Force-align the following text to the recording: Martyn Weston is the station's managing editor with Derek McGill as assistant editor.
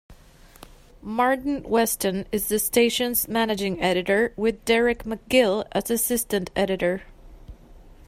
Martyn 1.03 1.61
Weston 1.61 2.25
is 2.31 2.47
the 2.49 2.57
station's 2.57 3.27
managing 3.27 3.79
editor 3.79 4.33
with 4.35 4.65
Derek 4.65 5.03
McGill 5.03 5.67
as 5.73 5.91
assistant 5.91 6.49
editor. 6.55 7.03